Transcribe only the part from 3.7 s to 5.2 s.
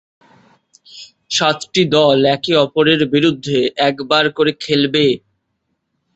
একবার করে খেলবে।